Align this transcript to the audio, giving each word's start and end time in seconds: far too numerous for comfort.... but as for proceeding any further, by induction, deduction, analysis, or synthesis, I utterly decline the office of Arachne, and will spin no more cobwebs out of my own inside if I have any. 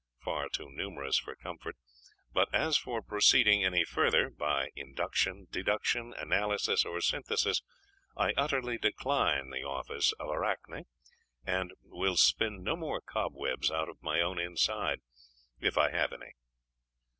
far 0.25 0.49
too 0.49 0.67
numerous 0.71 1.19
for 1.19 1.35
comfort.... 1.35 1.75
but 2.33 2.49
as 2.55 2.75
for 2.75 3.03
proceeding 3.03 3.63
any 3.63 3.85
further, 3.85 4.31
by 4.31 4.71
induction, 4.75 5.45
deduction, 5.51 6.11
analysis, 6.17 6.83
or 6.83 6.99
synthesis, 7.01 7.61
I 8.17 8.33
utterly 8.35 8.79
decline 8.79 9.51
the 9.51 9.63
office 9.63 10.11
of 10.13 10.29
Arachne, 10.31 10.85
and 11.45 11.71
will 11.83 12.17
spin 12.17 12.63
no 12.63 12.75
more 12.75 12.99
cobwebs 13.01 13.69
out 13.69 13.89
of 13.89 14.01
my 14.01 14.21
own 14.21 14.39
inside 14.39 15.01
if 15.59 15.77
I 15.77 15.91
have 15.91 16.13
any. 16.13 16.31